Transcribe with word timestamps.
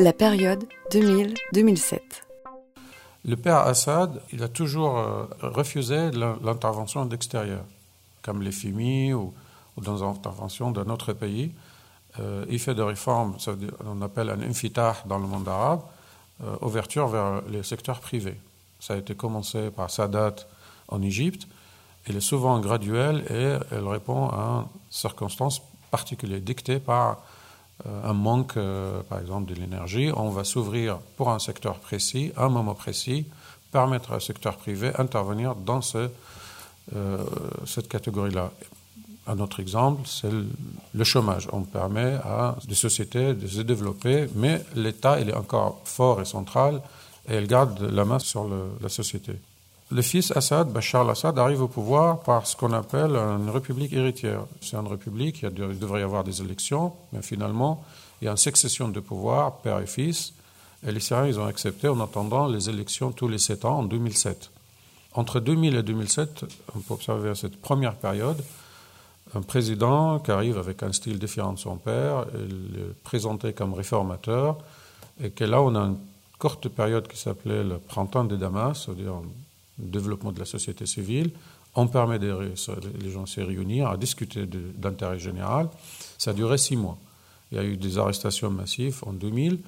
La 0.00 0.12
période 0.12 0.64
2000-2007. 0.92 1.98
Le 3.24 3.34
père 3.34 3.58
Assad, 3.58 4.22
il 4.32 4.44
a 4.44 4.48
toujours 4.48 4.96
euh, 4.96 5.24
refusé 5.40 6.12
l'intervention 6.12 7.04
d'extérieur, 7.04 7.64
comme 8.22 8.40
les 8.42 8.52
FIMI 8.52 9.12
ou, 9.12 9.34
dans 9.76 9.96
l'intervention 10.06 10.70
d'un 10.70 10.88
autre 10.88 11.14
pays. 11.14 11.50
Euh, 12.20 12.46
il 12.48 12.60
fait 12.60 12.76
des 12.76 12.82
réformes, 12.82 13.36
on 13.84 14.00
appelle 14.00 14.30
un 14.30 14.40
infitah 14.40 14.98
dans 15.06 15.18
le 15.18 15.26
monde 15.26 15.48
arabe, 15.48 15.80
euh, 16.44 16.54
ouverture 16.60 17.08
vers 17.08 17.42
les 17.48 17.64
secteurs 17.64 17.98
privés. 17.98 18.38
Ça 18.78 18.94
a 18.94 18.98
été 18.98 19.16
commencé 19.16 19.72
par 19.72 19.90
Sadat 19.90 20.36
en 20.86 21.02
Égypte. 21.02 21.48
Il 22.06 22.16
est 22.16 22.20
souvent 22.20 22.60
graduel 22.60 23.24
et 23.30 23.74
elle 23.74 23.88
répond 23.88 24.28
à 24.28 24.68
circonstances 24.90 25.60
particulières 25.90 26.40
dictées 26.40 26.78
par 26.78 27.18
un 27.86 28.12
manque, 28.12 28.58
par 29.08 29.20
exemple, 29.20 29.52
de 29.52 29.54
l'énergie. 29.54 30.10
On 30.16 30.30
va 30.30 30.44
s'ouvrir 30.44 30.98
pour 31.16 31.30
un 31.30 31.38
secteur 31.38 31.76
précis, 31.78 32.32
à 32.36 32.44
un 32.44 32.48
moment 32.48 32.74
précis, 32.74 33.26
permettre 33.70 34.16
au 34.16 34.20
secteur 34.20 34.56
privé 34.56 34.90
d'intervenir 34.96 35.54
dans 35.54 35.80
euh, 35.94 37.18
cette 37.66 37.88
catégorie-là. 37.88 38.50
Un 39.26 39.40
autre 39.40 39.60
exemple, 39.60 40.02
c'est 40.06 40.30
le 40.30 41.04
chômage. 41.04 41.48
On 41.52 41.62
permet 41.62 42.14
à 42.24 42.56
des 42.66 42.74
sociétés 42.74 43.34
de 43.34 43.46
se 43.46 43.60
développer, 43.60 44.26
mais 44.34 44.64
l'État 44.74 45.20
il 45.20 45.28
est 45.28 45.34
encore 45.34 45.82
fort 45.84 46.22
et 46.22 46.24
central 46.24 46.80
et 47.28 47.36
il 47.36 47.46
garde 47.46 47.78
la 47.82 48.06
main 48.06 48.18
sur 48.18 48.48
la 48.80 48.88
société. 48.88 49.32
Le 49.90 50.02
fils 50.02 50.32
Assad, 50.36 50.70
Bachar 50.70 51.00
al-Assad, 51.00 51.38
arrive 51.38 51.62
au 51.62 51.68
pouvoir 51.68 52.20
par 52.20 52.46
ce 52.46 52.54
qu'on 52.54 52.72
appelle 52.72 53.16
une 53.16 53.48
république 53.48 53.94
héritière. 53.94 54.42
C'est 54.60 54.76
une 54.76 54.86
république, 54.86 55.40
il 55.42 55.78
devrait 55.78 56.00
y 56.00 56.04
avoir 56.04 56.24
des 56.24 56.42
élections, 56.42 56.92
mais 57.12 57.22
finalement, 57.22 57.82
il 58.20 58.26
y 58.26 58.28
a 58.28 58.32
une 58.32 58.36
succession 58.36 58.88
de 58.88 59.00
pouvoir, 59.00 59.58
père 59.58 59.78
et 59.78 59.86
fils, 59.86 60.34
et 60.86 60.92
les 60.92 61.00
Syriens, 61.00 61.26
ils 61.26 61.40
ont 61.40 61.46
accepté 61.46 61.88
en 61.88 62.00
attendant 62.00 62.48
les 62.48 62.68
élections 62.68 63.12
tous 63.12 63.28
les 63.28 63.38
sept 63.38 63.64
ans 63.64 63.78
en 63.78 63.82
2007. 63.82 64.50
Entre 65.14 65.40
2000 65.40 65.76
et 65.76 65.82
2007, 65.82 66.44
on 66.76 66.80
peut 66.80 66.94
observer 66.94 67.34
cette 67.34 67.58
première 67.58 67.94
période, 67.94 68.44
un 69.34 69.40
président 69.40 70.18
qui 70.18 70.30
arrive 70.30 70.58
avec 70.58 70.82
un 70.82 70.92
style 70.92 71.18
différent 71.18 71.54
de 71.54 71.58
son 71.58 71.76
père, 71.76 72.26
il 72.34 72.78
est 72.78 73.02
présenté 73.04 73.54
comme 73.54 73.72
réformateur, 73.72 74.58
et 75.22 75.30
que 75.30 75.44
là, 75.44 75.62
on 75.62 75.74
a 75.74 75.80
une 75.80 75.98
courte 76.38 76.68
période 76.68 77.08
qui 77.08 77.16
s'appelait 77.16 77.64
le 77.64 77.78
printemps 77.78 78.24
de 78.24 78.36
Damas, 78.36 78.84
c'est-à-dire 78.84 79.14
développement 79.78 80.32
de 80.32 80.38
la 80.38 80.44
société 80.44 80.86
civile. 80.86 81.30
On 81.74 81.86
permet 81.86 82.18
des, 82.18 82.34
les 83.00 83.10
gens 83.10 83.22
de 83.22 83.28
se 83.28 83.40
réunir, 83.40 83.88
à 83.88 83.96
discuter 83.96 84.46
d'intérêt 84.46 85.18
général. 85.18 85.68
Ça 86.16 86.32
a 86.32 86.34
duré 86.34 86.58
six 86.58 86.76
mois. 86.76 86.98
Il 87.50 87.56
y 87.56 87.60
a 87.60 87.64
eu 87.64 87.76
des 87.76 87.98
arrestations 87.98 88.50
massives 88.50 89.02
en 89.06 89.12
2000. 89.12 89.60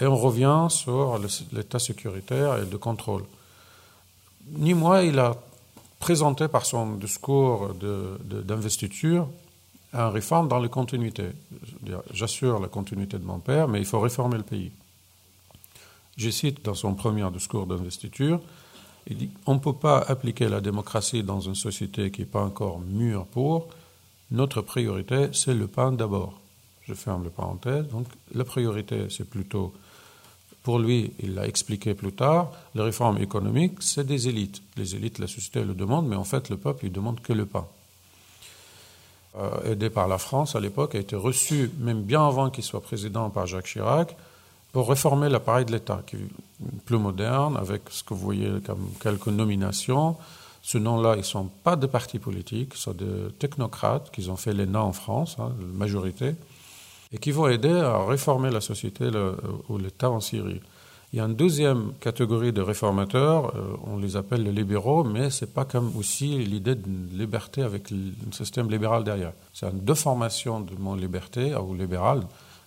Et 0.00 0.06
on 0.06 0.16
revient 0.16 0.66
sur 0.70 1.18
l'état 1.52 1.78
sécuritaire 1.78 2.58
et 2.58 2.66
le 2.70 2.78
contrôle. 2.78 3.24
Ni 4.52 4.74
moi, 4.74 5.02
il 5.02 5.18
a 5.18 5.36
présenté 5.98 6.48
par 6.48 6.64
son 6.64 6.94
discours 6.94 7.74
d'investiture 7.74 9.26
de, 9.26 9.98
un 9.98 10.08
réforme 10.08 10.48
dans 10.48 10.58
les 10.58 10.68
continuités. 10.68 11.30
J'assure 12.12 12.60
la 12.60 12.68
continuité 12.68 13.18
de 13.18 13.24
mon 13.24 13.40
père, 13.40 13.68
mais 13.68 13.80
il 13.80 13.84
faut 13.84 14.00
réformer 14.00 14.38
le 14.38 14.44
pays. 14.44 14.70
Je 16.16 16.30
cite 16.30 16.64
dans 16.64 16.74
son 16.74 16.94
premier 16.94 17.28
discours 17.30 17.66
d'investiture, 17.66 18.40
il 19.10 19.16
dit 19.16 19.30
on 19.46 19.54
ne 19.54 19.58
peut 19.58 19.74
pas 19.74 19.98
appliquer 19.98 20.48
la 20.48 20.60
démocratie 20.60 21.22
dans 21.22 21.40
une 21.40 21.54
société 21.54 22.10
qui 22.10 22.22
n'est 22.22 22.26
pas 22.26 22.42
encore 22.42 22.80
mûre 22.80 23.26
pour. 23.26 23.68
Notre 24.30 24.62
priorité, 24.62 25.28
c'est 25.32 25.54
le 25.54 25.66
pain 25.66 25.92
d'abord. 25.92 26.40
Je 26.82 26.94
ferme 26.94 27.24
le 27.24 27.30
parenthèse. 27.30 27.86
Donc, 27.88 28.06
la 28.34 28.44
priorité, 28.44 29.06
c'est 29.10 29.28
plutôt 29.28 29.72
pour 30.62 30.78
lui, 30.78 31.12
il 31.20 31.34
l'a 31.34 31.46
expliqué 31.46 31.94
plus 31.94 32.12
tard, 32.12 32.52
les 32.74 32.82
réformes 32.82 33.18
économiques, 33.18 33.78
c'est 33.80 34.06
des 34.06 34.28
élites. 34.28 34.62
Les 34.76 34.94
élites, 34.94 35.18
la 35.18 35.26
société 35.26 35.64
le 35.64 35.74
demande, 35.74 36.06
mais 36.06 36.16
en 36.16 36.24
fait, 36.24 36.50
le 36.50 36.56
peuple, 36.56 36.86
il 36.86 36.92
demande 36.92 37.20
que 37.20 37.32
le 37.32 37.46
pain. 37.46 37.66
Euh, 39.38 39.72
aidé 39.72 39.90
par 39.90 40.06
la 40.08 40.18
France 40.18 40.56
à 40.56 40.60
l'époque, 40.60 40.94
a 40.94 40.98
été 40.98 41.16
reçu, 41.16 41.70
même 41.78 42.02
bien 42.02 42.26
avant 42.26 42.50
qu'il 42.50 42.64
soit 42.64 42.82
président, 42.82 43.30
par 43.30 43.46
Jacques 43.46 43.66
Chirac, 43.66 44.16
pour 44.72 44.88
réformer 44.88 45.28
l'appareil 45.28 45.64
de 45.64 45.72
l'État, 45.72 46.02
qui 46.06 46.16
est 46.16 46.28
plus 46.84 46.98
moderne, 46.98 47.56
avec 47.56 47.82
ce 47.90 48.02
que 48.02 48.14
vous 48.14 48.20
voyez 48.20 48.50
comme 48.64 48.90
quelques 49.02 49.28
nominations. 49.28 50.16
Ce 50.62 50.78
nom-là, 50.78 51.14
ils 51.14 51.18
ne 51.18 51.22
sont 51.22 51.46
pas 51.64 51.76
de 51.76 51.86
partis 51.86 52.18
politiques, 52.18 52.74
ce 52.74 52.82
sont 52.82 52.92
des 52.92 53.32
technocrates 53.38 54.10
qui 54.10 54.28
ont 54.28 54.36
fait 54.36 54.52
l'ENA 54.52 54.82
en 54.82 54.92
France, 54.92 55.36
hein, 55.38 55.52
la 55.58 55.66
majorité 55.66 56.34
et 57.12 57.18
qui 57.18 57.32
vont 57.32 57.48
aider 57.48 57.72
à 57.72 58.04
réformer 58.04 58.50
la 58.50 58.60
société 58.60 59.10
ou 59.68 59.78
l'État 59.78 60.10
en 60.10 60.20
Syrie. 60.20 60.60
Il 61.12 61.16
y 61.16 61.20
a 61.20 61.24
une 61.24 61.34
deuxième 61.34 61.92
catégorie 61.98 62.52
de 62.52 62.60
réformateurs, 62.60 63.52
euh, 63.56 63.76
on 63.84 63.96
les 63.96 64.14
appelle 64.16 64.44
les 64.44 64.52
libéraux, 64.52 65.02
mais 65.02 65.28
ce 65.30 65.44
n'est 65.44 65.50
pas 65.50 65.64
comme 65.64 65.96
aussi 65.96 66.38
l'idée 66.38 66.76
de 66.76 66.88
liberté 67.18 67.62
avec 67.62 67.90
un 67.90 68.30
système 68.30 68.70
libéral 68.70 69.02
derrière. 69.02 69.32
C'est 69.52 69.66
une 69.68 69.80
déformation 69.80 70.60
de 70.60 70.72
mon 70.78 70.94
liberté 70.94 71.52
ou 71.56 71.74
libéral, 71.74 72.22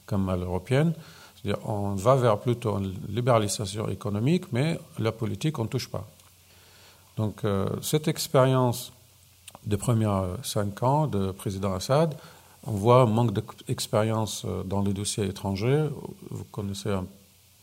comme 0.05 0.27
à 0.27 0.35
l'européenne. 0.35 0.93
On 1.65 1.95
va 1.95 2.15
vers 2.15 2.39
plutôt 2.39 2.77
une 2.79 2.93
libéralisation 3.09 3.89
économique, 3.89 4.51
mais 4.51 4.79
la 4.99 5.11
politique, 5.11 5.59
on 5.59 5.63
ne 5.63 5.69
touche 5.69 5.89
pas. 5.89 6.07
Donc 7.17 7.43
euh, 7.43 7.67
cette 7.81 8.07
expérience 8.07 8.93
des 9.65 9.77
premiers 9.77 10.35
cinq 10.41 10.83
ans 10.83 11.07
de 11.07 11.31
président 11.31 11.73
Assad 11.73 12.15
on 12.65 12.71
voit 12.71 13.01
un 13.01 13.05
manque 13.05 13.33
d'expérience 13.33 14.43
euh, 14.45 14.63
dans 14.63 14.81
les 14.81 14.93
dossiers 14.93 15.25
étrangers. 15.25 15.87
Vous 16.29 16.45
connaissez 16.45 16.93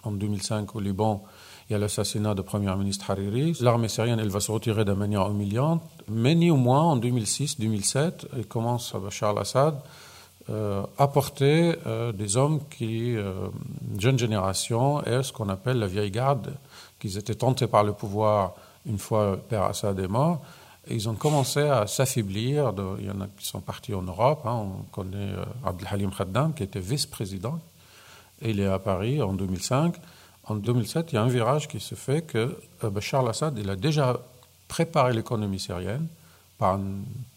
en 0.02 0.12
2005 0.12 0.74
au 0.76 0.80
Liban, 0.80 1.22
il 1.68 1.74
y 1.74 1.76
a 1.76 1.78
l'assassinat 1.78 2.34
du 2.34 2.42
Premier 2.42 2.74
ministre 2.76 3.10
Hariri. 3.10 3.56
L'armée 3.60 3.88
syrienne, 3.88 4.18
elle 4.18 4.30
va 4.30 4.40
se 4.40 4.50
retirer 4.50 4.84
de 4.84 4.92
manière 4.92 5.28
humiliante. 5.28 5.82
Mais 6.08 6.34
néanmoins, 6.34 6.82
en 6.82 6.98
2006-2007, 6.98 8.26
il 8.36 8.46
commence, 8.46 8.94
Bachar 8.94 9.30
al-Assad, 9.30 9.78
euh, 10.50 10.82
à 10.98 11.08
porter 11.08 11.76
euh, 11.86 12.12
des 12.12 12.36
hommes 12.36 12.60
qui, 12.70 13.16
euh, 13.16 13.48
jeune 13.98 14.18
génération, 14.18 15.04
et 15.04 15.22
ce 15.22 15.32
qu'on 15.32 15.48
appelle 15.48 15.78
la 15.78 15.86
vieille 15.86 16.10
garde, 16.10 16.54
qui 16.98 17.16
étaient 17.16 17.34
tentés 17.34 17.66
par 17.66 17.84
le 17.84 17.92
pouvoir 17.92 18.54
une 18.86 18.98
fois 18.98 19.38
Père 19.48 19.64
Assad 19.64 19.98
est 19.98 20.08
mort, 20.08 20.40
ils 20.88 21.08
ont 21.08 21.14
commencé 21.14 21.60
à 21.60 21.86
s'affaiblir. 21.86 22.72
Il 22.98 23.06
y 23.06 23.10
en 23.10 23.20
a 23.20 23.26
qui 23.38 23.46
sont 23.46 23.60
partis 23.60 23.94
en 23.94 24.02
Europe. 24.02 24.42
Hein. 24.44 24.66
On 24.66 24.82
connaît 24.90 25.32
euh, 25.34 25.44
Abdelhalim 25.64 26.10
Khaddam, 26.10 26.54
qui 26.54 26.62
était 26.62 26.80
vice-président. 26.80 27.60
Et 28.42 28.50
il 28.50 28.60
est 28.60 28.66
à 28.66 28.78
Paris 28.78 29.20
en 29.22 29.34
2005. 29.34 29.94
En 30.44 30.54
2007, 30.56 31.12
il 31.12 31.14
y 31.16 31.18
a 31.18 31.22
un 31.22 31.28
virage 31.28 31.68
qui 31.68 31.80
se 31.80 31.94
fait 31.94 32.22
que 32.22 32.58
euh, 32.82 32.90
Bachar 32.90 33.20
al-Assad 33.20 33.58
il 33.58 33.68
a 33.68 33.76
déjà 33.76 34.18
préparé 34.68 35.12
l'économie 35.12 35.60
syrienne 35.60 36.06
par 36.60 36.78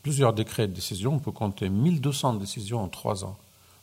plusieurs 0.04 0.34
décrets 0.34 0.68
de 0.68 0.74
décision. 0.74 1.16
On 1.16 1.20
peut 1.20 1.32
compter 1.32 1.70
1200 1.70 2.36
décisions 2.36 2.84
en 2.84 2.90
trois 2.90 3.24
ans. 3.24 3.38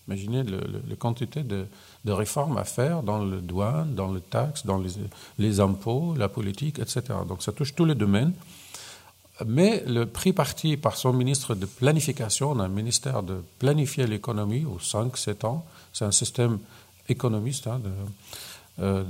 Imaginez 0.06 0.42
les 0.42 0.96
quantités 0.96 1.42
de, 1.42 1.66
réformes 2.06 2.58
à 2.58 2.64
faire 2.64 3.02
dans 3.02 3.24
le 3.24 3.40
douane, 3.40 3.94
dans 3.94 4.12
les 4.12 4.20
taxes, 4.20 4.66
dans 4.66 4.78
les, 4.78 4.90
les 5.38 5.60
impôts, 5.60 6.14
la 6.16 6.28
politique, 6.28 6.78
etc. 6.78 7.02
Donc 7.26 7.42
ça 7.42 7.52
touche 7.52 7.74
tous 7.74 7.86
les 7.86 7.94
domaines. 7.94 8.34
Mais 9.46 9.82
le 9.86 10.04
pris 10.04 10.34
parti 10.34 10.76
par 10.76 10.96
son 10.96 11.14
ministre 11.14 11.54
de 11.54 11.64
planification, 11.64 12.50
on 12.50 12.60
a 12.60 12.64
un 12.64 12.68
ministère 12.68 13.22
de 13.22 13.42
planifier 13.58 14.06
l'économie 14.06 14.66
aux 14.66 14.78
5-7 14.78 15.46
ans, 15.46 15.64
c'est 15.94 16.04
un 16.04 16.12
système 16.12 16.58
économiste 17.08 17.66
hein, 17.66 17.80
euh, 18.80 19.02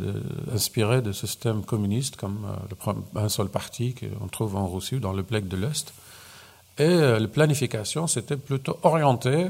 inspiré 0.53 1.03
de 1.03 1.13
système 1.13 1.65
communiste 1.65 2.17
comme 2.17 2.47
euh, 2.87 2.93
un 3.17 3.29
seul 3.29 3.49
parti 3.49 3.95
qu'on 3.95 4.29
trouve 4.29 4.55
en 4.55 4.69
Russie, 4.69 5.01
dans 5.01 5.13
le 5.13 5.23
bloc 5.23 5.49
de 5.49 5.57
l'Est. 5.57 5.93
Et 6.81 6.85
euh, 6.85 7.19
la 7.19 7.29
planification, 7.29 8.07
c'était 8.07 8.39
plutôt 8.39 8.79
orienté, 8.85 9.49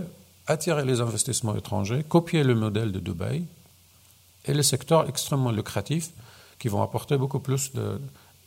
attirer 0.49 0.85
les 0.85 1.01
investissements 1.01 1.55
étrangers, 1.55 2.03
copier 2.03 2.43
le 2.43 2.57
modèle 2.57 2.91
de 2.91 2.99
Dubaï 2.99 3.45
et 4.47 4.53
les 4.53 4.65
secteurs 4.65 5.09
extrêmement 5.09 5.53
lucratifs 5.53 6.11
qui 6.59 6.67
vont 6.67 6.83
apporter 6.83 7.17
beaucoup 7.17 7.39
plus 7.39 7.73
de, 7.73 8.01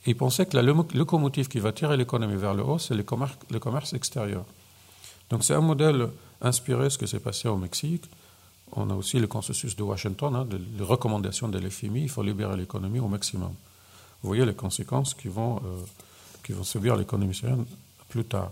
il 0.05 0.17
pensait 0.17 0.45
que 0.45 0.57
la 0.57 0.63
locomotive 0.63 1.47
qui 1.47 1.59
va 1.59 1.71
tirer 1.71 1.95
l'économie 1.95 2.35
vers 2.35 2.53
le 2.53 2.61
haut, 2.61 2.77
c'est 2.77 2.93
le 2.93 3.03
commerce, 3.03 3.37
le 3.49 3.59
commerce 3.59 3.93
extérieur. 3.93 4.43
Donc 5.29 5.45
c'est 5.45 5.53
un 5.53 5.61
modèle 5.61 6.09
inspiré 6.41 6.83
de 6.83 6.89
ce 6.89 6.97
qui 6.97 7.07
s'est 7.07 7.21
passé 7.21 7.47
au 7.47 7.55
Mexique. 7.55 8.03
On 8.73 8.89
a 8.89 8.95
aussi 8.95 9.17
le 9.17 9.27
consensus 9.27 9.77
de 9.77 9.83
Washington, 9.83 10.35
hein, 10.35 10.43
de, 10.45 10.59
les 10.77 10.83
recommandations 10.83 11.47
de 11.47 11.57
l'FMI, 11.57 12.01
il 12.01 12.09
faut 12.09 12.21
libérer 12.21 12.57
l'économie 12.57 12.99
au 12.99 13.07
maximum. 13.07 13.53
Vous 14.21 14.27
voyez 14.27 14.45
les 14.45 14.55
conséquences 14.55 15.13
qui 15.13 15.29
vont, 15.29 15.57
euh, 15.57 15.85
qui 16.43 16.51
vont 16.51 16.65
subir 16.65 16.97
l'économie 16.97 17.33
syrienne 17.33 17.65
plus 18.09 18.25
tard. 18.25 18.51